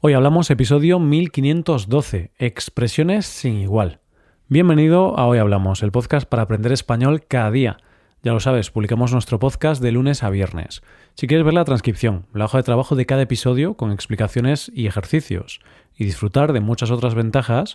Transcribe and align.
Hoy 0.00 0.12
hablamos 0.12 0.48
episodio 0.52 1.00
1512, 1.00 2.30
expresiones 2.38 3.26
sin 3.26 3.56
igual. 3.56 3.98
Bienvenido 4.46 5.18
a 5.18 5.26
Hoy 5.26 5.38
Hablamos, 5.38 5.82
el 5.82 5.90
podcast 5.90 6.28
para 6.28 6.44
aprender 6.44 6.70
español 6.70 7.24
cada 7.26 7.50
día. 7.50 7.78
Ya 8.22 8.32
lo 8.32 8.38
sabes, 8.38 8.70
publicamos 8.70 9.12
nuestro 9.12 9.40
podcast 9.40 9.82
de 9.82 9.90
lunes 9.90 10.22
a 10.22 10.30
viernes. 10.30 10.82
Si 11.14 11.26
quieres 11.26 11.44
ver 11.44 11.54
la 11.54 11.64
transcripción, 11.64 12.26
la 12.32 12.44
hoja 12.44 12.58
de 12.58 12.62
trabajo 12.62 12.94
de 12.94 13.06
cada 13.06 13.22
episodio 13.22 13.74
con 13.74 13.90
explicaciones 13.90 14.70
y 14.72 14.86
ejercicios, 14.86 15.58
y 15.96 16.04
disfrutar 16.04 16.52
de 16.52 16.60
muchas 16.60 16.92
otras 16.92 17.16
ventajas, 17.16 17.74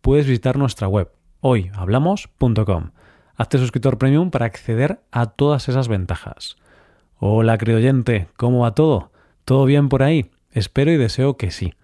puedes 0.00 0.28
visitar 0.28 0.56
nuestra 0.56 0.86
web, 0.86 1.10
hoyhablamos.com. 1.40 2.92
Hazte 3.34 3.58
suscriptor 3.58 3.98
premium 3.98 4.30
para 4.30 4.46
acceder 4.46 5.00
a 5.10 5.26
todas 5.26 5.68
esas 5.68 5.88
ventajas. 5.88 6.54
Hola, 7.18 7.58
querido 7.58 7.78
oyente, 7.78 8.28
¿cómo 8.36 8.60
va 8.60 8.76
todo? 8.76 9.10
¿Todo 9.44 9.64
bien 9.64 9.88
por 9.88 10.04
ahí? 10.04 10.30
Espero 10.54 10.92
y 10.92 10.96
deseo 10.96 11.36
que 11.36 11.50
sí. 11.50 11.74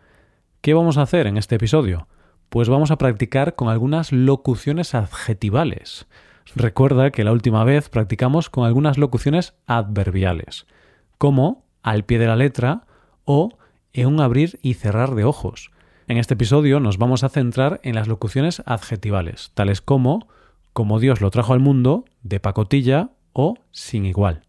¿Qué 0.61 0.75
vamos 0.75 0.96
a 0.96 1.03
hacer 1.03 1.27
en 1.27 1.36
este 1.36 1.57
episodio? 1.57 2.07
Pues 2.50 2.68
vamos 2.68 2.93
a 2.93 2.99
practicar 2.99 3.57
con 3.57 3.68
algunas 3.68 4.13
locuciones 4.13 4.94
adjetivales. 4.94 6.07
Recuerda 6.54 7.11
que 7.11 7.25
la 7.25 7.32
última 7.32 7.64
vez 7.64 7.89
practicamos 7.89 8.49
con 8.49 8.64
algunas 8.64 8.96
locuciones 8.96 9.54
adverbiales, 9.67 10.68
como 11.18 11.64
al 11.82 12.04
pie 12.04 12.21
de 12.21 12.29
la 12.29 12.36
letra 12.36 12.86
o 13.25 13.58
en 13.93 14.07
un 14.07 14.21
abrir 14.21 14.61
y 14.63 14.75
cerrar 14.75 15.16
de 15.16 15.25
ojos. 15.25 15.72
En 16.07 16.16
este 16.16 16.35
episodio 16.35 16.79
nos 16.79 16.96
vamos 16.96 17.25
a 17.25 17.29
centrar 17.29 17.80
en 17.82 17.96
las 17.96 18.07
locuciones 18.07 18.63
adjetivales, 18.66 19.50
tales 19.55 19.80
como 19.80 20.29
como 20.72 21.00
Dios 21.00 21.21
lo 21.21 21.32
trajo 21.32 21.55
al 21.55 21.58
mundo, 21.58 22.05
de 22.22 22.39
pacotilla 22.39 23.11
o 23.32 23.57
sin 23.72 24.07
igual. 24.07 24.43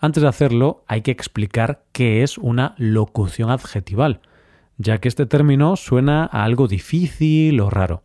Antes 0.00 0.22
de 0.22 0.28
hacerlo, 0.28 0.84
hay 0.86 1.02
que 1.02 1.10
explicar 1.10 1.82
qué 1.92 2.22
es 2.22 2.38
una 2.38 2.74
locución 2.78 3.50
adjetival, 3.50 4.20
ya 4.76 4.98
que 4.98 5.08
este 5.08 5.26
término 5.26 5.74
suena 5.74 6.24
a 6.24 6.44
algo 6.44 6.68
difícil 6.68 7.60
o 7.60 7.68
raro. 7.68 8.02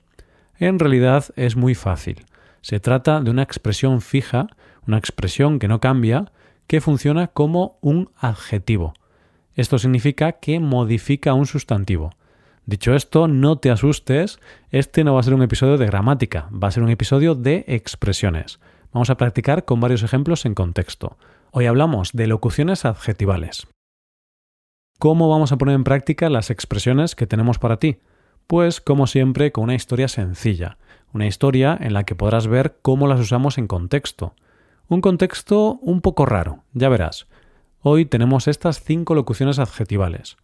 En 0.58 0.80
realidad 0.80 1.26
es 1.36 1.56
muy 1.56 1.76
fácil. 1.76 2.26
Se 2.62 2.80
trata 2.80 3.22
de 3.22 3.30
una 3.30 3.44
expresión 3.44 4.02
fija, 4.02 4.48
una 4.88 4.98
expresión 4.98 5.60
que 5.60 5.68
no 5.68 5.80
cambia, 5.80 6.32
que 6.66 6.82
funciona 6.82 7.28
como 7.28 7.78
un 7.82 8.10
adjetivo. 8.18 8.94
Esto 9.56 9.78
significa 9.78 10.32
que 10.34 10.60
modifica 10.60 11.34
un 11.34 11.46
sustantivo. 11.46 12.12
Dicho 12.66 12.96
esto, 12.96 13.28
no 13.28 13.58
te 13.58 13.70
asustes, 13.70 14.40
este 14.72 15.04
no 15.04 15.14
va 15.14 15.20
a 15.20 15.24
ser 15.24 15.34
un 15.34 15.44
episodio 15.44 15.78
de 15.78 15.86
gramática, 15.86 16.48
va 16.52 16.70
a 16.70 16.72
ser 16.72 16.82
un 16.82 16.90
episodio 16.90 17.36
de 17.36 17.66
expresiones. 17.68 18.60
Vamos 18.94 19.10
a 19.10 19.18
practicar 19.18 19.66
con 19.66 19.80
varios 19.80 20.04
ejemplos 20.04 20.46
en 20.46 20.54
contexto. 20.54 21.18
Hoy 21.52 21.66
hablamos 21.66 22.12
de 22.14 22.28
locuciones 22.28 22.86
adjetivales. 22.86 23.66
¿Cómo 25.00 25.30
vamos 25.30 25.52
a 25.52 25.58
poner 25.58 25.74
en 25.74 25.84
práctica 25.84 26.30
las 26.30 26.52
expresiones 26.52 27.16
que 27.16 27.26
tenemos 27.26 27.58
para 27.58 27.78
ti? 27.78 27.98
Pues 28.46 28.82
como 28.82 29.08
siempre 29.08 29.52
con 29.52 29.64
una 29.64 29.74
historia 29.74 30.08
sencilla, 30.08 30.78
una 31.12 31.26
historia 31.26 31.76
en 31.82 31.94
la 31.94 32.04
que 32.04 32.14
podrás 32.14 32.46
ver 32.46 32.78
cómo 32.84 33.08
las 33.08 33.20
usamos 33.20 33.58
en 33.58 33.66
contexto. 33.66 34.36
Un 34.88 35.02
contexto 35.02 35.80
un 35.82 36.02
poco 36.02 36.28
raro, 36.28 36.60
ya 36.74 36.88
verás. 36.88 37.26
Hoy 37.82 38.06
tenemos 38.06 38.48
estas 38.48 38.84
cinco 38.84 39.16
locuciones 39.16 39.58
adjetivales. 39.58 40.38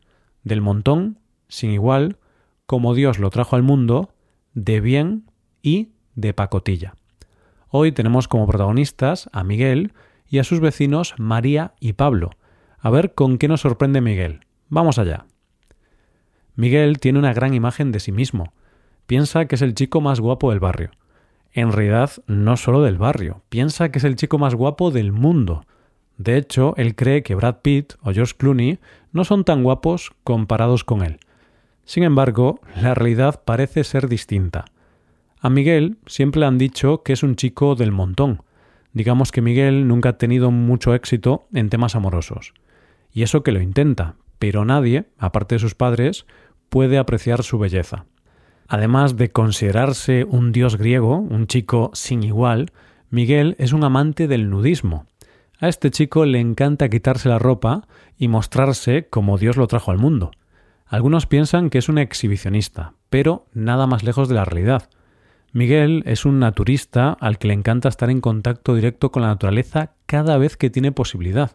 Del 0.44 0.61
montón, 0.61 1.20
sin 1.50 1.70
igual, 1.70 2.17
como 2.66 2.95
Dios 2.95 3.20
lo 3.20 3.30
trajo 3.30 3.55
al 3.55 3.64
mundo, 3.64 4.09
de 4.55 4.81
bien 4.81 5.30
y 5.61 5.89
de 6.16 6.33
pacotilla. 6.33 6.95
Hoy 7.70 7.92
tenemos 7.92 8.28
como 8.28 8.48
protagonistas 8.48 9.30
a 9.31 9.44
Miguel, 9.44 9.94
y 10.30 10.38
a 10.38 10.44
sus 10.44 10.59
vecinos 10.59 11.16
María 11.17 11.73
y 11.80 11.94
Pablo. 11.94 12.31
A 12.80 12.89
ver 12.89 13.14
con 13.14 13.38
qué 13.38 13.48
nos 13.48 13.61
sorprende 13.61 14.00
Miguel. 14.00 14.42
Vamos 14.70 15.00
allá. 15.00 15.26
Miguel 16.56 17.00
tiene 17.00 17.20
una 17.20 17.34
gran 17.34 17.53
imagen 17.53 17.92
de 17.92 18.00
sí 18.00 18.11
mismo. 18.11 18.53
Piensa 19.08 19.45
que 19.45 19.56
es 19.56 19.61
el 19.61 19.73
chico 19.73 20.02
más 20.02 20.20
guapo 20.20 20.52
del 20.52 20.59
barrio. 20.59 20.92
En 21.52 21.72
realidad, 21.72 22.11
no 22.28 22.58
solo 22.58 22.84
del 22.84 22.98
barrio, 22.98 23.42
piensa 23.50 23.89
que 23.89 23.98
es 23.98 24.04
el 24.04 24.16
chico 24.16 24.38
más 24.38 24.54
guapo 24.54 24.92
del 24.92 25.11
mundo. 25.11 25.65
De 26.17 26.38
hecho, 26.38 26.76
él 26.77 26.95
cree 26.95 27.23
que 27.23 27.33
Brad 27.33 27.58
Pitt 27.61 27.94
o 28.04 28.11
George 28.11 28.36
Clooney 28.38 28.77
no 29.11 29.23
son 29.23 29.44
tan 29.44 29.64
guapos 29.64 30.11
comparados 30.23 30.83
con 30.83 31.02
él. 31.02 31.20
Sin 31.86 32.04
embargo, 32.04 32.60
la 32.80 32.94
realidad 32.94 33.42
parece 33.44 33.83
ser 33.83 34.08
distinta. 34.08 34.65
A 35.39 35.50
Miguel 35.50 35.98
siempre 36.05 36.45
han 36.45 36.58
dicho 36.58 37.04
que 37.04 37.14
es 37.14 37.23
un 37.23 37.36
chico 37.36 37.76
del 37.76 37.92
montón, 37.92 38.42
Digamos 38.94 39.32
que 39.32 39.42
Miguel 39.42 39.88
nunca 39.88 40.10
ha 40.10 40.17
tenido 40.17 40.52
mucho 40.52 40.95
éxito 40.95 41.48
en 41.54 41.70
temas 41.70 41.95
amorosos. 41.95 42.54
Y 43.11 43.23
eso 43.23 43.44
que 43.44 43.52
lo 43.52 43.61
intenta, 43.61 44.16
pero 44.39 44.66
nadie, 44.66 45.05
aparte 45.17 45.55
de 45.55 45.60
sus 45.60 45.76
padres, 45.76 46.26
puede 46.70 46.98
apreciar 46.98 47.44
su 47.44 47.60
belleza. 47.60 48.05
Además 48.67 49.16
de 49.16 49.30
considerarse 49.32 50.23
un 50.23 50.52
dios 50.52 50.77
griego, 50.77 51.17
un 51.17 51.48
chico 51.48 51.92
sin 51.94 52.23
igual, 52.23 52.71
Miguel 53.10 53.56
es 53.60 53.73
un 53.73 53.83
amante 53.83 54.27
del 54.27 54.50
nudismo. 54.50 55.06
A 55.60 55.67
este 55.67 55.92
chico 55.92 56.26
le 56.26 56.39
encanta 56.39 56.89
quitarse 56.89 57.30
la 57.30 57.39
ropa 57.39 57.88
y 58.17 58.27
mostrarse 58.27 59.08
como 59.10 59.38
Dios 59.38 59.58
lo 59.58 59.67
trajo 59.67 59.92
al 59.92 59.98
mundo. 59.98 60.32
Algunos 60.86 61.26
piensan 61.26 61.70
que 61.70 61.80
es 61.80 61.89
un 61.89 61.98
exhibicionista, 61.98 62.94
pero 63.10 63.45
nada 63.54 63.86
más 63.88 64.04
lejos 64.04 64.30
de 64.30 64.36
la 64.36 64.45
realidad. 64.45 64.89
Miguel 65.52 66.04
es 66.05 66.26
un 66.26 66.39
naturista 66.39 67.17
al 67.20 67.39
que 67.39 67.48
le 67.48 67.55
encanta 67.55 67.89
estar 67.89 68.10
en 68.10 68.21
contacto 68.21 68.76
directo 68.76 69.11
con 69.11 69.23
la 69.23 69.30
naturaleza 69.30 69.93
cada 70.05 70.37
vez 70.37 70.58
que 70.58 70.70
tiene 70.70 70.92
posibilidad. 70.92 71.52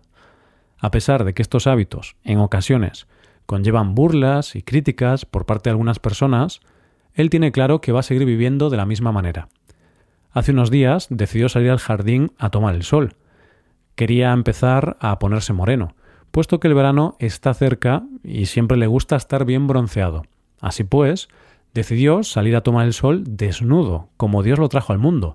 A 0.78 0.90
pesar 0.90 1.24
de 1.24 1.32
que 1.32 1.42
estos 1.42 1.68
hábitos, 1.68 2.16
en 2.24 2.38
ocasiones, 2.38 3.06
conllevan 3.46 3.94
burlas 3.94 4.56
y 4.56 4.62
críticas 4.62 5.24
por 5.24 5.46
parte 5.46 5.70
de 5.70 5.72
algunas 5.72 6.00
personas, 6.00 6.60
él 7.14 7.30
tiene 7.30 7.52
claro 7.52 7.80
que 7.80 7.92
va 7.92 8.00
a 8.00 8.04
seguir 8.04 8.24
viviendo 8.24 8.68
de 8.68 8.76
la 8.76 8.86
misma 8.86 9.12
manera. 9.12 9.48
Hace 10.32 10.50
unos 10.50 10.72
días 10.72 11.06
decidió 11.10 11.48
salir 11.48 11.70
al 11.70 11.78
jardín 11.78 12.32
a 12.38 12.50
tomar 12.50 12.74
el 12.74 12.82
sol. 12.82 13.14
Quería 13.94 14.32
empezar 14.32 14.96
a 14.98 15.20
ponerse 15.20 15.52
moreno, 15.52 15.94
puesto 16.32 16.58
que 16.58 16.66
el 16.66 16.74
verano 16.74 17.14
está 17.20 17.54
cerca 17.54 18.02
y 18.24 18.46
siempre 18.46 18.76
le 18.76 18.88
gusta 18.88 19.14
estar 19.14 19.44
bien 19.44 19.68
bronceado. 19.68 20.24
Así 20.60 20.82
pues, 20.82 21.28
decidió 21.74 22.22
salir 22.22 22.56
a 22.56 22.62
tomar 22.62 22.86
el 22.86 22.92
sol 22.92 23.24
desnudo, 23.26 24.08
como 24.16 24.42
Dios 24.42 24.58
lo 24.58 24.68
trajo 24.68 24.92
al 24.92 24.98
mundo. 24.98 25.34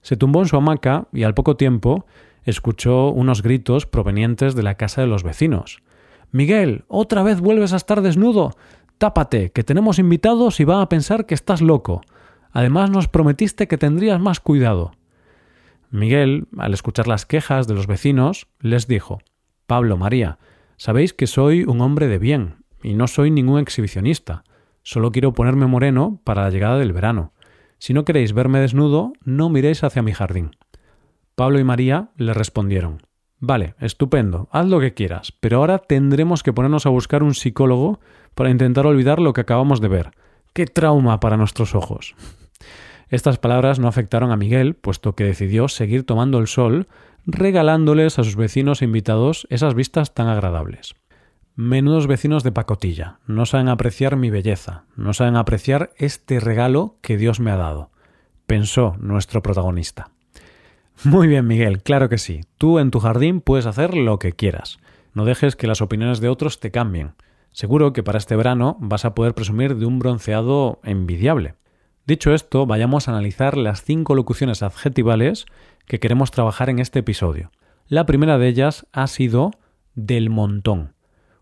Se 0.00 0.16
tumbó 0.16 0.40
en 0.40 0.48
su 0.48 0.56
hamaca 0.56 1.06
y 1.12 1.22
al 1.22 1.34
poco 1.34 1.56
tiempo 1.56 2.06
escuchó 2.44 3.10
unos 3.10 3.42
gritos 3.42 3.86
provenientes 3.86 4.54
de 4.54 4.62
la 4.62 4.76
casa 4.76 5.02
de 5.02 5.06
los 5.06 5.22
vecinos. 5.22 5.82
Miguel, 6.32 6.84
otra 6.88 7.22
vez 7.22 7.40
vuelves 7.40 7.72
a 7.72 7.76
estar 7.76 8.02
desnudo. 8.02 8.52
Tápate, 8.98 9.50
que 9.50 9.64
tenemos 9.64 9.98
invitados 9.98 10.60
y 10.60 10.64
va 10.64 10.80
a 10.80 10.88
pensar 10.88 11.26
que 11.26 11.34
estás 11.34 11.60
loco. 11.60 12.00
Además 12.52 12.90
nos 12.90 13.08
prometiste 13.08 13.68
que 13.68 13.78
tendrías 13.78 14.20
más 14.20 14.40
cuidado. 14.40 14.92
Miguel, 15.90 16.48
al 16.56 16.72
escuchar 16.72 17.06
las 17.06 17.26
quejas 17.26 17.66
de 17.66 17.74
los 17.74 17.86
vecinos, 17.86 18.48
les 18.60 18.86
dijo 18.86 19.20
Pablo, 19.66 19.96
María, 19.96 20.38
sabéis 20.76 21.12
que 21.12 21.26
soy 21.26 21.64
un 21.64 21.80
hombre 21.80 22.06
de 22.06 22.18
bien, 22.18 22.64
y 22.82 22.94
no 22.94 23.06
soy 23.08 23.30
ningún 23.30 23.60
exhibicionista. 23.60 24.44
Solo 24.88 25.10
quiero 25.10 25.32
ponerme 25.32 25.66
moreno 25.66 26.20
para 26.22 26.44
la 26.44 26.50
llegada 26.50 26.78
del 26.78 26.92
verano. 26.92 27.32
Si 27.78 27.92
no 27.92 28.04
queréis 28.04 28.32
verme 28.32 28.60
desnudo, 28.60 29.14
no 29.24 29.50
miréis 29.50 29.82
hacia 29.82 30.00
mi 30.00 30.12
jardín. 30.12 30.52
Pablo 31.34 31.58
y 31.58 31.64
María 31.64 32.10
le 32.16 32.32
respondieron 32.32 33.02
Vale, 33.40 33.74
estupendo, 33.80 34.48
haz 34.52 34.68
lo 34.68 34.78
que 34.78 34.94
quieras, 34.94 35.32
pero 35.40 35.56
ahora 35.56 35.78
tendremos 35.78 36.44
que 36.44 36.52
ponernos 36.52 36.86
a 36.86 36.90
buscar 36.90 37.24
un 37.24 37.34
psicólogo 37.34 37.98
para 38.36 38.50
intentar 38.50 38.86
olvidar 38.86 39.18
lo 39.18 39.32
que 39.32 39.40
acabamos 39.40 39.80
de 39.80 39.88
ver. 39.88 40.12
¡Qué 40.52 40.66
trauma 40.66 41.18
para 41.18 41.36
nuestros 41.36 41.74
ojos! 41.74 42.14
Estas 43.08 43.38
palabras 43.38 43.80
no 43.80 43.88
afectaron 43.88 44.30
a 44.30 44.36
Miguel, 44.36 44.76
puesto 44.76 45.16
que 45.16 45.24
decidió 45.24 45.66
seguir 45.66 46.06
tomando 46.06 46.38
el 46.38 46.46
sol, 46.46 46.86
regalándoles 47.26 48.20
a 48.20 48.22
sus 48.22 48.36
vecinos 48.36 48.82
e 48.82 48.84
invitados 48.84 49.48
esas 49.50 49.74
vistas 49.74 50.14
tan 50.14 50.28
agradables. 50.28 50.94
Menudos 51.58 52.06
vecinos 52.06 52.42
de 52.42 52.52
pacotilla, 52.52 53.18
no 53.26 53.46
saben 53.46 53.70
apreciar 53.70 54.16
mi 54.16 54.28
belleza, 54.28 54.84
no 54.94 55.14
saben 55.14 55.36
apreciar 55.36 55.90
este 55.96 56.38
regalo 56.38 56.98
que 57.00 57.16
Dios 57.16 57.40
me 57.40 57.50
ha 57.50 57.56
dado, 57.56 57.90
pensó 58.46 58.94
nuestro 59.00 59.42
protagonista. 59.42 60.10
Muy 61.02 61.28
bien, 61.28 61.46
Miguel, 61.46 61.82
claro 61.82 62.10
que 62.10 62.18
sí. 62.18 62.42
Tú 62.58 62.78
en 62.78 62.90
tu 62.90 63.00
jardín 63.00 63.40
puedes 63.40 63.64
hacer 63.64 63.94
lo 63.94 64.18
que 64.18 64.32
quieras. 64.32 64.78
No 65.14 65.24
dejes 65.24 65.56
que 65.56 65.66
las 65.66 65.80
opiniones 65.80 66.20
de 66.20 66.28
otros 66.28 66.60
te 66.60 66.70
cambien. 66.70 67.14
Seguro 67.52 67.94
que 67.94 68.02
para 68.02 68.18
este 68.18 68.36
verano 68.36 68.76
vas 68.78 69.06
a 69.06 69.14
poder 69.14 69.32
presumir 69.32 69.76
de 69.76 69.86
un 69.86 69.98
bronceado 69.98 70.78
envidiable. 70.84 71.54
Dicho 72.06 72.34
esto, 72.34 72.66
vayamos 72.66 73.08
a 73.08 73.12
analizar 73.12 73.56
las 73.56 73.82
cinco 73.82 74.14
locuciones 74.14 74.62
adjetivales 74.62 75.46
que 75.86 76.00
queremos 76.00 76.30
trabajar 76.32 76.68
en 76.68 76.80
este 76.80 76.98
episodio. 76.98 77.50
La 77.88 78.04
primera 78.04 78.36
de 78.36 78.48
ellas 78.48 78.86
ha 78.92 79.06
sido 79.06 79.52
del 79.94 80.28
montón. 80.28 80.95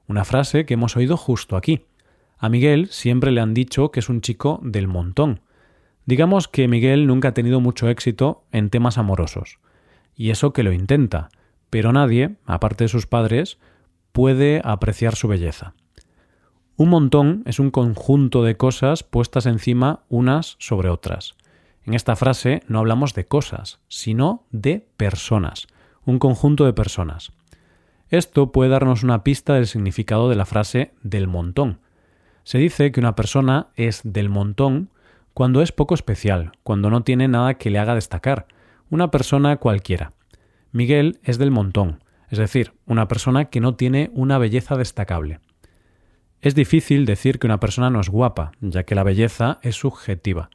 Una 0.06 0.24
frase 0.24 0.66
que 0.66 0.74
hemos 0.74 0.96
oído 0.96 1.16
justo 1.16 1.56
aquí. 1.56 1.86
A 2.38 2.48
Miguel 2.48 2.88
siempre 2.90 3.30
le 3.30 3.40
han 3.40 3.54
dicho 3.54 3.90
que 3.90 4.00
es 4.00 4.08
un 4.08 4.20
chico 4.20 4.60
del 4.62 4.86
montón. 4.86 5.40
Digamos 6.04 6.48
que 6.48 6.68
Miguel 6.68 7.06
nunca 7.06 7.28
ha 7.28 7.34
tenido 7.34 7.60
mucho 7.60 7.88
éxito 7.88 8.44
en 8.52 8.68
temas 8.68 8.98
amorosos. 8.98 9.58
Y 10.14 10.30
eso 10.30 10.52
que 10.52 10.62
lo 10.62 10.72
intenta, 10.72 11.30
pero 11.70 11.92
nadie, 11.92 12.36
aparte 12.44 12.84
de 12.84 12.88
sus 12.88 13.06
padres, 13.06 13.58
puede 14.12 14.60
apreciar 14.62 15.16
su 15.16 15.28
belleza. 15.28 15.74
Un 16.76 16.90
montón 16.90 17.42
es 17.46 17.58
un 17.58 17.70
conjunto 17.70 18.42
de 18.42 18.56
cosas 18.56 19.04
puestas 19.04 19.46
encima 19.46 20.04
unas 20.08 20.56
sobre 20.58 20.90
otras. 20.90 21.34
En 21.84 21.94
esta 21.94 22.16
frase 22.16 22.62
no 22.68 22.78
hablamos 22.78 23.14
de 23.14 23.26
cosas, 23.26 23.80
sino 23.88 24.44
de 24.50 24.86
personas, 24.96 25.66
un 26.04 26.18
conjunto 26.18 26.64
de 26.64 26.72
personas. 26.72 27.32
Esto 28.14 28.52
puede 28.52 28.70
darnos 28.70 29.02
una 29.02 29.24
pista 29.24 29.54
del 29.54 29.66
significado 29.66 30.30
de 30.30 30.36
la 30.36 30.46
frase 30.46 30.92
del 31.02 31.26
montón. 31.26 31.80
Se 32.44 32.58
dice 32.58 32.92
que 32.92 33.00
una 33.00 33.16
persona 33.16 33.70
es 33.74 34.02
del 34.04 34.28
montón 34.28 34.88
cuando 35.32 35.62
es 35.62 35.72
poco 35.72 35.96
especial, 35.96 36.52
cuando 36.62 36.90
no 36.90 37.02
tiene 37.02 37.26
nada 37.26 37.54
que 37.54 37.70
le 37.70 37.80
haga 37.80 37.96
destacar, 37.96 38.46
una 38.88 39.10
persona 39.10 39.56
cualquiera. 39.56 40.12
Miguel 40.70 41.18
es 41.24 41.38
del 41.38 41.50
montón, 41.50 42.04
es 42.30 42.38
decir, 42.38 42.74
una 42.86 43.08
persona 43.08 43.46
que 43.46 43.60
no 43.60 43.74
tiene 43.74 44.12
una 44.14 44.38
belleza 44.38 44.76
destacable. 44.76 45.40
Es 46.40 46.54
difícil 46.54 47.06
decir 47.06 47.40
que 47.40 47.48
una 47.48 47.58
persona 47.58 47.90
no 47.90 48.00
es 48.00 48.10
guapa, 48.10 48.52
ya 48.60 48.84
que 48.84 48.94
la 48.94 49.02
belleza 49.02 49.58
es 49.62 49.74
subjetiva. 49.74 50.50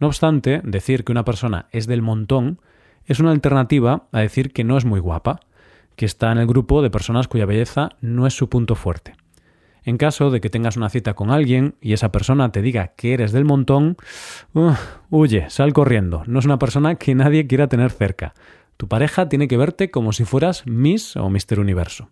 No 0.00 0.06
obstante, 0.06 0.62
decir 0.64 1.04
que 1.04 1.12
una 1.12 1.26
persona 1.26 1.66
es 1.72 1.86
del 1.86 2.00
montón 2.00 2.58
es 3.04 3.20
una 3.20 3.32
alternativa 3.32 4.08
a 4.12 4.20
decir 4.20 4.54
que 4.54 4.64
no 4.64 4.78
es 4.78 4.86
muy 4.86 4.98
guapa, 4.98 5.40
que 5.96 6.06
está 6.06 6.32
en 6.32 6.38
el 6.38 6.46
grupo 6.46 6.82
de 6.82 6.90
personas 6.90 7.28
cuya 7.28 7.46
belleza 7.46 7.90
no 8.00 8.26
es 8.26 8.34
su 8.34 8.48
punto 8.48 8.74
fuerte. 8.74 9.14
En 9.84 9.96
caso 9.96 10.30
de 10.30 10.40
que 10.40 10.50
tengas 10.50 10.76
una 10.76 10.90
cita 10.90 11.14
con 11.14 11.30
alguien 11.30 11.74
y 11.80 11.92
esa 11.92 12.12
persona 12.12 12.52
te 12.52 12.62
diga 12.62 12.88
que 12.96 13.14
eres 13.14 13.32
del 13.32 13.44
montón, 13.44 13.96
huye, 15.10 15.50
sal 15.50 15.72
corriendo. 15.72 16.22
No 16.26 16.38
es 16.38 16.44
una 16.44 16.58
persona 16.58 16.94
que 16.94 17.14
nadie 17.14 17.46
quiera 17.46 17.68
tener 17.68 17.90
cerca. 17.90 18.34
Tu 18.76 18.86
pareja 18.86 19.28
tiene 19.28 19.48
que 19.48 19.56
verte 19.56 19.90
como 19.90 20.12
si 20.12 20.24
fueras 20.24 20.66
Miss 20.66 21.16
o 21.16 21.28
Mister 21.30 21.58
Universo. 21.58 22.08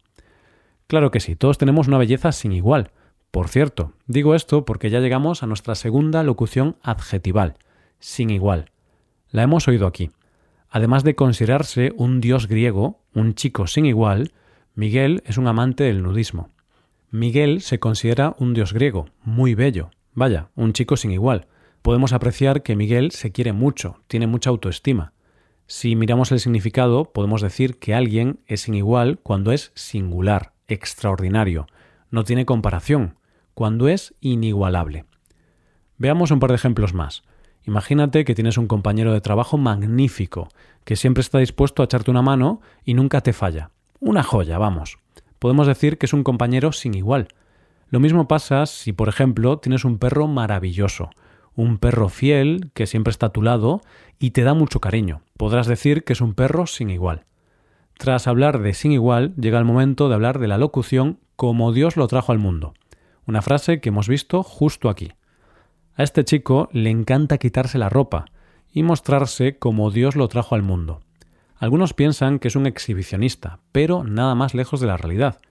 Claro 0.89 1.13
que 1.13 1.21
sí, 1.21 1.37
todos 1.37 1.59
tenemos 1.59 1.87
una 1.87 1.99
belleza 1.99 2.33
sin 2.33 2.53
igual. 2.53 2.91
Por 3.31 3.49
cierto, 3.49 3.93
digo 4.09 4.35
esto 4.35 4.65
porque 4.65 4.91
ya 4.91 4.99
llegamos 4.99 5.45
a 5.45 5.47
nuestra 5.47 5.77
segunda 5.77 6.25
locución 6.25 6.77
adjetival, 6.83 7.55
sin 8.01 8.31
igual. 8.31 8.73
La 9.31 9.45
hemos 9.45 9.69
oído 9.69 9.87
aquí. 9.87 10.11
Además 10.69 11.05
de 11.05 11.15
considerarse 11.15 11.93
un 11.97 12.21
dios 12.21 12.49
griego, 12.49 13.00
un 13.15 13.35
chico 13.35 13.67
sin 13.67 13.87
igual, 13.87 14.33
Miguel 14.75 15.23
es 15.27 15.37
un 15.37 15.47
amante 15.47 15.85
del 15.85 16.03
nudismo. 16.03 16.51
Miguel 17.11 17.61
se 17.61 17.81
considera 17.81 18.37
un 18.39 18.55
dios 18.55 18.73
griego, 18.73 19.07
muy 19.25 19.55
bello, 19.55 19.91
vaya, 20.15 20.51
un 20.55 20.73
chico 20.73 20.97
sin 20.97 21.11
igual. 21.11 21.49
Podemos 21.83 22.13
apreciar 22.13 22.63
que 22.63 22.77
Miguel 22.77 23.11
se 23.11 23.33
quiere 23.33 23.53
mucho, 23.53 24.03
tiene 24.07 24.27
mucha 24.27 24.51
autoestima. 24.51 25.13
Si 25.67 25.97
miramos 25.97 26.31
el 26.33 26.41
significado, 26.41 27.13
podemos 27.13 27.43
decir 27.43 27.79
que 27.79 27.95
alguien 27.95 28.41
es 28.47 28.63
sin 28.63 28.75
igual 28.75 29.19
cuando 29.23 29.53
es 29.53 29.73
singular, 29.75 30.53
extraordinario, 30.69 31.67
no 32.11 32.25
tiene 32.25 32.45
comparación, 32.45 33.19
cuando 33.55 33.89
es 33.89 34.15
inigualable. 34.21 35.05
Veamos 35.97 36.31
un 36.31 36.41
par 36.41 36.51
de 36.51 36.57
ejemplos 36.57 36.95
más. 36.95 37.23
Imagínate 37.67 38.25
que 38.25 38.35
tienes 38.35 38.59
un 38.59 38.67
compañero 38.67 39.13
de 39.13 39.21
trabajo 39.21 39.59
magnífico, 39.59 40.49
que 40.85 40.97
siempre 40.97 41.21
está 41.21 41.39
dispuesto 41.39 41.83
a 41.83 41.85
echarte 41.85 42.11
una 42.11 42.23
mano 42.23 42.61
y 42.85 42.95
nunca 42.95 43.21
te 43.21 43.33
falla. 43.33 43.71
Una 44.01 44.23
joya, 44.23 44.59
vamos. 44.59 44.99
Podemos 45.39 45.67
decir 45.67 45.99
que 45.99 46.07
es 46.07 46.13
un 46.13 46.25
compañero 46.25 46.73
sin 46.73 46.95
igual. 46.95 47.29
Lo 47.89 48.01
mismo 48.01 48.29
pasa 48.29 48.67
si, 48.67 48.93
por 48.93 49.09
ejemplo, 49.09 49.59
tienes 49.59 49.85
un 49.85 49.99
perro 49.99 50.27
maravilloso, 50.27 51.11
un 51.55 51.79
perro 51.79 52.09
fiel 52.09 52.71
que 52.73 52.87
siempre 52.87 53.11
está 53.11 53.27
a 53.27 53.33
tu 53.33 53.43
lado 53.43 53.81
y 54.19 54.31
te 54.31 54.43
da 54.43 54.55
mucho 54.55 54.81
cariño. 54.81 55.23
Podrás 55.37 55.67
decir 55.67 56.05
que 56.05 56.13
es 56.13 56.21
un 56.21 56.35
perro 56.35 56.67
sin 56.67 56.91
igual. 56.91 57.25
Tras 57.99 58.27
hablar 58.27 58.61
de 58.61 58.73
sin 58.73 58.93
igual, 58.93 59.35
llega 59.37 59.59
el 59.59 59.65
momento 59.65 60.09
de 60.09 60.15
hablar 60.15 60.39
de 60.39 60.49
la 60.49 60.57
locución 60.57 61.19
como 61.37 61.73
Dios 61.73 61.97
lo 61.97 62.07
trajo 62.09 62.33
al 62.33 62.39
mundo. 62.39 62.73
Una 63.27 63.43
frase 63.43 63.81
que 63.81 63.91
hemos 63.91 64.09
visto 64.09 64.43
justo 64.43 64.89
aquí. 64.89 65.13
A 66.01 66.03
este 66.03 66.25
chico 66.25 66.71
le 66.73 66.89
encanta 66.89 67.37
quitarse 67.37 67.77
la 67.77 67.91
ropa 67.91 68.25
y 68.73 68.83
mostrarse 68.83 69.59
como 69.59 69.91
Dios 69.91 70.17
lo 70.17 70.29
trajo 70.29 70.55
al 70.55 70.63
mundo. 70.63 71.03
Algunos 71.59 71.93
piensan 71.93 72.39
que 72.39 72.49
es 72.49 72.57
un 72.57 72.65
exhibicionista, 72.65 73.61
pero 73.71 74.03
nada 74.03 74.35
más 74.35 74.55
lejos 74.55 74.81
de 74.81 74.87
la 74.87 74.97
realidad. 74.97 75.43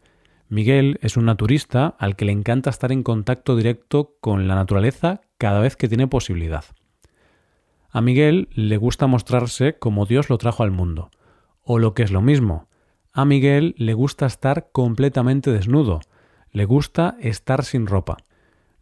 Miguel 0.48 0.98
es 1.04 1.18
un 1.18 1.26
naturista 1.26 1.96
al 2.00 2.16
que 2.16 2.26
le 2.26 2.32
encanta 2.32 2.72
estar 2.72 2.92
en 2.92 3.04
contacto 3.04 3.56
directo 3.56 4.16
con 4.22 4.48
la 4.48 4.56
naturaleza 4.56 5.22
cada 5.38 5.60
vez 5.60 5.76
que 5.76 5.88
tiene 5.88 6.08
posibilidad. 6.08 6.66
A 7.92 8.02
Miguel 8.02 8.50
le 8.52 8.78
gusta 8.78 9.06
mostrarse 9.06 9.78
como 9.78 10.08
Dios 10.08 10.32
lo 10.32 10.40
trajo 10.40 10.64
al 10.64 10.72
mundo. 10.72 11.12
O 11.62 11.78
lo 11.78 11.94
que 11.94 12.02
es 12.02 12.12
lo 12.12 12.22
mismo, 12.22 12.70
a 13.14 13.24
Miguel 13.24 13.76
le 13.78 13.94
gusta 13.94 14.26
estar 14.26 14.70
completamente 14.72 15.52
desnudo, 15.52 16.00
le 16.52 16.66
gusta 16.66 17.18
estar 17.20 17.64
sin 17.64 17.86
ropa. 17.86 18.18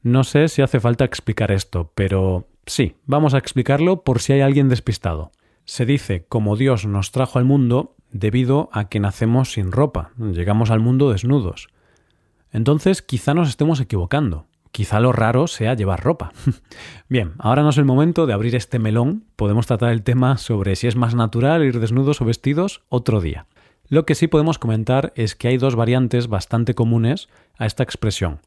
No 0.07 0.23
sé 0.23 0.47
si 0.47 0.61
hace 0.61 0.79
falta 0.79 1.03
explicar 1.03 1.51
esto, 1.51 1.91
pero 1.93 2.47
sí, 2.65 2.95
vamos 3.07 3.33
a 3.33 3.39
explicarlo 3.39 4.03
por 4.03 4.21
si 4.21 4.31
hay 4.31 4.39
alguien 4.39 4.69
despistado. 4.69 5.33
Se 5.65 5.85
dice 5.85 6.25
como 6.29 6.55
Dios 6.55 6.85
nos 6.85 7.11
trajo 7.11 7.39
al 7.39 7.43
mundo 7.43 7.93
debido 8.13 8.69
a 8.71 8.87
que 8.87 9.01
nacemos 9.01 9.51
sin 9.51 9.69
ropa, 9.69 10.11
llegamos 10.17 10.71
al 10.71 10.79
mundo 10.79 11.11
desnudos. 11.11 11.67
Entonces 12.53 13.01
quizá 13.01 13.33
nos 13.33 13.49
estemos 13.49 13.81
equivocando. 13.81 14.45
Quizá 14.71 15.01
lo 15.01 15.11
raro 15.11 15.45
sea 15.47 15.73
llevar 15.73 16.01
ropa. 16.01 16.31
Bien, 17.09 17.33
ahora 17.37 17.61
no 17.63 17.71
es 17.71 17.77
el 17.77 17.83
momento 17.83 18.25
de 18.27 18.33
abrir 18.33 18.55
este 18.55 18.79
melón. 18.79 19.25
Podemos 19.35 19.67
tratar 19.67 19.91
el 19.91 20.03
tema 20.03 20.37
sobre 20.37 20.77
si 20.77 20.87
es 20.87 20.95
más 20.95 21.15
natural 21.15 21.65
ir 21.65 21.81
desnudos 21.81 22.21
o 22.21 22.25
vestidos 22.25 22.81
otro 22.87 23.19
día. 23.19 23.45
Lo 23.89 24.05
que 24.05 24.15
sí 24.15 24.27
podemos 24.27 24.57
comentar 24.57 25.11
es 25.17 25.35
que 25.35 25.49
hay 25.49 25.57
dos 25.57 25.75
variantes 25.75 26.29
bastante 26.29 26.75
comunes 26.75 27.27
a 27.57 27.65
esta 27.65 27.83
expresión 27.83 28.39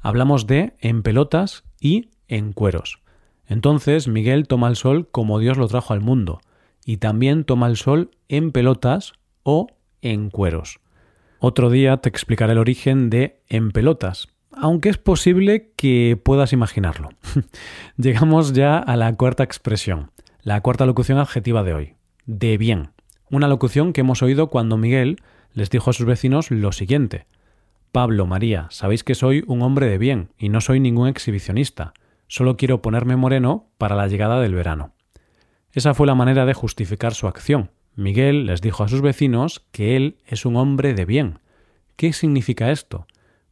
hablamos 0.00 0.46
de 0.46 0.74
en 0.80 1.02
pelotas 1.02 1.64
y 1.80 2.10
en 2.28 2.52
cueros. 2.52 3.00
Entonces 3.46 4.08
Miguel 4.08 4.48
toma 4.48 4.68
el 4.68 4.76
sol 4.76 5.08
como 5.10 5.38
Dios 5.38 5.56
lo 5.56 5.68
trajo 5.68 5.92
al 5.92 6.00
mundo, 6.00 6.40
y 6.84 6.98
también 6.98 7.44
toma 7.44 7.66
el 7.66 7.76
sol 7.76 8.10
en 8.28 8.52
pelotas 8.52 9.12
o 9.42 9.66
en 10.02 10.30
cueros. 10.30 10.78
Otro 11.38 11.68
día 11.70 11.98
te 11.98 12.08
explicaré 12.08 12.52
el 12.52 12.58
origen 12.58 13.10
de 13.10 13.40
en 13.48 13.70
pelotas, 13.70 14.28
aunque 14.52 14.88
es 14.88 14.96
posible 14.96 15.72
que 15.76 16.18
puedas 16.22 16.52
imaginarlo. 16.52 17.10
Llegamos 17.96 18.52
ya 18.52 18.78
a 18.78 18.96
la 18.96 19.14
cuarta 19.16 19.44
expresión, 19.44 20.10
la 20.42 20.60
cuarta 20.60 20.86
locución 20.86 21.18
adjetiva 21.18 21.62
de 21.62 21.74
hoy, 21.74 21.94
de 22.24 22.56
bien. 22.56 22.90
Una 23.30 23.48
locución 23.48 23.92
que 23.92 24.02
hemos 24.02 24.22
oído 24.22 24.48
cuando 24.48 24.76
Miguel 24.76 25.20
les 25.52 25.70
dijo 25.70 25.90
a 25.90 25.92
sus 25.92 26.06
vecinos 26.06 26.50
lo 26.50 26.72
siguiente, 26.72 27.26
Pablo, 27.96 28.26
María, 28.26 28.66
sabéis 28.68 29.04
que 29.04 29.14
soy 29.14 29.42
un 29.46 29.62
hombre 29.62 29.86
de 29.86 29.96
bien 29.96 30.28
y 30.36 30.50
no 30.50 30.60
soy 30.60 30.80
ningún 30.80 31.08
exhibicionista. 31.08 31.94
Solo 32.26 32.58
quiero 32.58 32.82
ponerme 32.82 33.16
moreno 33.16 33.70
para 33.78 33.96
la 33.96 34.06
llegada 34.06 34.38
del 34.38 34.54
verano. 34.54 34.92
Esa 35.72 35.94
fue 35.94 36.06
la 36.06 36.14
manera 36.14 36.44
de 36.44 36.52
justificar 36.52 37.14
su 37.14 37.26
acción. 37.26 37.70
Miguel 37.94 38.44
les 38.44 38.60
dijo 38.60 38.84
a 38.84 38.88
sus 38.88 39.00
vecinos 39.00 39.64
que 39.72 39.96
él 39.96 40.18
es 40.26 40.44
un 40.44 40.56
hombre 40.56 40.92
de 40.92 41.06
bien. 41.06 41.38
¿Qué 41.96 42.12
significa 42.12 42.70
esto? 42.70 43.06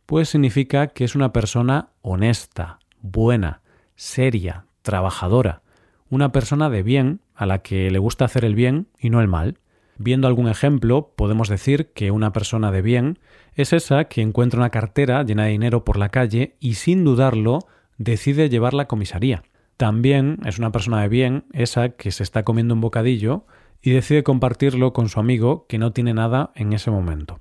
Pues 0.05 0.29
significa 0.29 0.89
que 0.89 1.05
es 1.05 1.15
una 1.15 1.33
persona 1.33 1.89
honesta, 2.03 2.81
buena, 3.01 3.63
seria, 3.97 4.67
trabajadora, 4.83 5.63
una 6.11 6.33
persona 6.33 6.69
de 6.69 6.83
bien 6.83 7.23
a 7.35 7.47
la 7.47 7.61
que 7.61 7.91
le 7.91 7.99
gusta 7.99 8.27
hacer 8.27 8.45
el 8.45 8.55
bien 8.55 8.89
y 8.99 9.09
no 9.09 9.23
el 9.23 9.29
mal. 9.29 9.57
Viendo 9.97 10.27
algún 10.27 10.49
ejemplo, 10.49 11.13
podemos 11.17 11.49
decir 11.49 11.93
que 11.93 12.11
una 12.11 12.33
persona 12.33 12.73
de 12.73 12.83
bien 12.83 13.19
es 13.55 13.73
esa 13.73 14.05
que 14.05 14.23
encuentra 14.23 14.59
una 14.59 14.71
cartera 14.71 15.23
llena 15.23 15.45
de 15.45 15.51
dinero 15.51 15.85
por 15.85 15.97
la 15.97 16.09
calle 16.09 16.57
y 16.61 16.75
sin 16.75 17.05
dudarlo 17.05 17.61
decide 17.99 18.49
llevarla 18.49 18.85
a 18.85 18.89
comisaría. 18.89 19.45
También 19.77 20.39
es 20.45 20.59
una 20.59 20.73
persona 20.73 21.03
de 21.03 21.09
bien 21.09 21.45
esa 21.53 21.91
que 21.91 22.11
se 22.11 22.23
está 22.23 22.43
comiendo 22.43 22.75
un 22.75 22.81
bocadillo 22.81 23.47
y 23.83 23.91
decide 23.91 24.23
compartirlo 24.23 24.93
con 24.93 25.09
su 25.09 25.21
amigo 25.21 25.67
que 25.69 25.79
no 25.79 25.93
tiene 25.93 26.15
nada 26.15 26.53
en 26.55 26.73
ese 26.73 26.91
momento. 26.91 27.39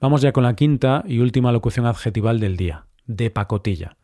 Vamos 0.00 0.22
ya 0.22 0.32
con 0.32 0.44
la 0.44 0.54
quinta 0.54 1.04
y 1.06 1.18
última 1.18 1.52
locución 1.52 1.84
adjetival 1.84 2.40
del 2.40 2.56
día, 2.56 2.86
de 3.06 3.30
pacotilla. 3.30 3.96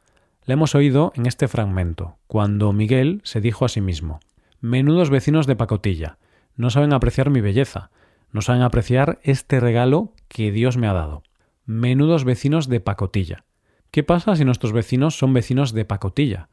La 0.45 0.55
hemos 0.55 0.75
oído 0.75 1.13
en 1.17 1.27
este 1.27 1.49
fragmento, 1.49 2.19
cuando 2.27 2.73
Miguel 2.73 3.21
se 3.25 3.41
dijo 3.41 3.65
a 3.65 3.69
sí 3.69 3.81
mismo 3.81 4.21
Menudos 4.61 5.11
vecinos 5.11 5.47
de 5.47 5.57
pacotilla, 5.57 6.19
no 6.57 6.71
saben 6.71 6.93
apreciar 6.93 7.31
mi 7.31 7.41
belleza, 7.41 7.91
no 8.33 8.43
saben 8.43 8.63
apreciar 8.63 9.19
este 9.23 9.61
regalo 9.61 10.13
que 10.29 10.51
Dios 10.51 10.77
me 10.77 10.89
ha 10.89 10.93
dado. 10.93 11.23
Menudos 11.65 12.25
vecinos 12.25 12.69
de 12.69 12.81
pacotilla. 12.81 13.45
¿Qué 13.91 14.03
pasa 14.03 14.37
si 14.37 14.45
nuestros 14.45 14.73
vecinos 14.73 15.17
son 15.17 15.33
vecinos 15.33 15.73
de 15.73 15.85
pacotilla? 15.85 16.49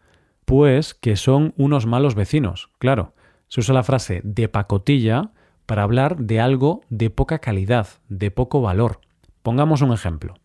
Pues 0.45 0.93
que 0.93 1.15
son 1.15 1.53
unos 1.57 1.85
malos 1.85 2.15
vecinos, 2.15 2.69
claro. 2.79 3.13
Se 3.47 3.59
usa 3.59 3.73
la 3.73 3.83
frase 3.83 4.21
de 4.23 4.47
pacotilla 4.47 5.31
para 5.65 5.83
hablar 5.83 6.17
de 6.17 6.39
algo 6.39 6.81
de 6.89 7.09
poca 7.09 7.39
calidad, 7.39 7.87
de 8.09 8.31
poco 8.31 8.61
valor. 8.61 8.99
Pongamos 9.41 9.81
un 9.81 9.93
ejemplo. 9.93 10.35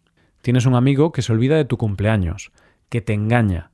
Tienes 0.42 0.66
un 0.66 0.74
amigo 0.74 1.12
que 1.12 1.22
se 1.22 1.32
olvida 1.32 1.56
de 1.56 1.64
tu 1.64 1.76
cumpleaños, 1.78 2.52
que 2.88 3.00
te 3.00 3.14
engaña, 3.14 3.70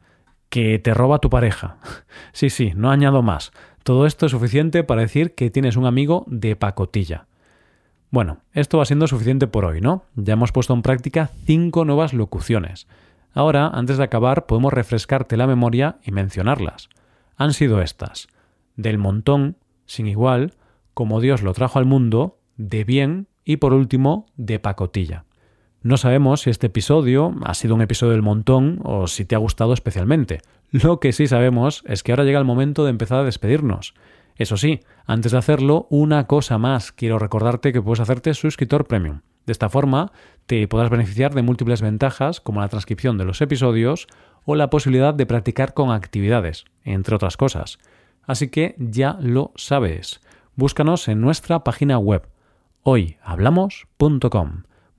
que 0.48 0.78
te 0.78 0.94
roba 0.94 1.18
tu 1.18 1.30
pareja. 1.30 1.78
Sí, 2.32 2.50
sí, 2.50 2.72
no 2.74 2.90
añado 2.90 3.22
más. 3.22 3.52
Todo 3.84 4.06
esto 4.06 4.24
es 4.24 4.32
suficiente 4.32 4.82
para 4.82 5.02
decir 5.02 5.34
que 5.34 5.50
tienes 5.50 5.76
un 5.76 5.84
amigo 5.84 6.24
de 6.26 6.56
pacotilla. 6.56 7.26
Bueno, 8.10 8.38
esto 8.54 8.78
va 8.78 8.86
siendo 8.86 9.06
suficiente 9.06 9.46
por 9.46 9.66
hoy, 9.66 9.82
¿no? 9.82 10.04
Ya 10.16 10.32
hemos 10.32 10.52
puesto 10.52 10.72
en 10.72 10.80
práctica 10.80 11.30
cinco 11.44 11.84
nuevas 11.84 12.14
locuciones. 12.14 12.86
Ahora, 13.34 13.68
antes 13.68 13.98
de 13.98 14.04
acabar, 14.04 14.46
podemos 14.46 14.72
refrescarte 14.72 15.36
la 15.36 15.46
memoria 15.46 15.98
y 16.02 16.12
mencionarlas. 16.12 16.88
Han 17.36 17.52
sido 17.52 17.82
estas. 17.82 18.28
Del 18.74 18.96
montón, 18.96 19.58
sin 19.84 20.06
igual, 20.06 20.54
como 20.94 21.20
Dios 21.20 21.42
lo 21.42 21.52
trajo 21.52 21.78
al 21.78 21.84
mundo, 21.84 22.38
de 22.56 22.84
bien 22.84 23.26
y 23.44 23.58
por 23.58 23.74
último, 23.74 24.24
de 24.36 24.60
pacotilla. 24.60 25.26
No 25.84 25.98
sabemos 25.98 26.40
si 26.40 26.48
este 26.48 26.68
episodio 26.68 27.34
ha 27.44 27.52
sido 27.52 27.74
un 27.74 27.82
episodio 27.82 28.12
del 28.12 28.22
montón 28.22 28.80
o 28.84 29.06
si 29.06 29.26
te 29.26 29.34
ha 29.34 29.38
gustado 29.38 29.74
especialmente. 29.74 30.40
Lo 30.70 30.98
que 30.98 31.12
sí 31.12 31.26
sabemos 31.26 31.84
es 31.86 32.02
que 32.02 32.10
ahora 32.10 32.24
llega 32.24 32.38
el 32.38 32.46
momento 32.46 32.84
de 32.84 32.90
empezar 32.90 33.18
a 33.18 33.24
despedirnos. 33.24 33.92
Eso 34.36 34.56
sí, 34.56 34.80
antes 35.04 35.32
de 35.32 35.38
hacerlo, 35.38 35.86
una 35.90 36.26
cosa 36.26 36.56
más. 36.56 36.90
Quiero 36.90 37.18
recordarte 37.18 37.74
que 37.74 37.82
puedes 37.82 38.00
hacerte 38.00 38.32
suscriptor 38.32 38.86
premium. 38.86 39.20
De 39.44 39.52
esta 39.52 39.68
forma, 39.68 40.10
te 40.46 40.66
podrás 40.68 40.88
beneficiar 40.88 41.34
de 41.34 41.42
múltiples 41.42 41.82
ventajas 41.82 42.40
como 42.40 42.62
la 42.62 42.68
transcripción 42.68 43.18
de 43.18 43.26
los 43.26 43.42
episodios 43.42 44.06
o 44.46 44.54
la 44.54 44.70
posibilidad 44.70 45.12
de 45.12 45.26
practicar 45.26 45.74
con 45.74 45.90
actividades, 45.90 46.64
entre 46.84 47.14
otras 47.14 47.36
cosas. 47.36 47.78
Así 48.22 48.48
que 48.48 48.74
ya 48.78 49.18
lo 49.20 49.52
sabes. 49.54 50.22
Búscanos 50.56 51.08
en 51.08 51.20
nuestra 51.20 51.62
página 51.62 51.98
web 51.98 52.26
hoyhablamos.com. 52.84 54.62